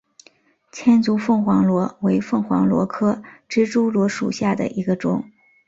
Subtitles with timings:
[0.71, 5.29] 千足凤凰螺为凤凰螺科蜘蛛螺属下的一个种。